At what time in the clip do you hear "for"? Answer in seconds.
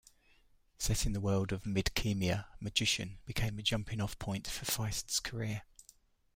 4.47-4.65